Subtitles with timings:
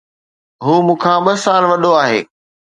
[0.63, 2.21] هو مون کان ٻه سال وڏو آهي